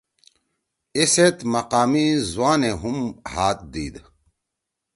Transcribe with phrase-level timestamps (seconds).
[0.95, 2.97] ای سیت مقامی زُوانے ہُم
[3.33, 3.95] ہات دیِد۔